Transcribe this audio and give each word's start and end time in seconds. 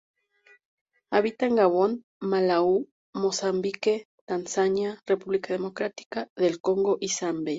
Habita 1.11 1.45
en 1.45 1.57
Gabón, 1.57 2.05
Malaui, 2.19 2.89
Mozambique, 3.13 4.07
Tanzania, 4.25 4.99
República 5.05 5.53
Democrática 5.53 6.27
del 6.35 6.59
Congo 6.59 6.97
y 6.99 7.09
Zambia. 7.09 7.49